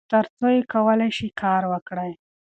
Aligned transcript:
تر 0.11 0.25
څو 0.37 0.45
چې 0.55 0.63
کولای 0.73 1.09
شئ 1.17 1.29
کار 1.41 1.63
وکړئ. 1.71 2.11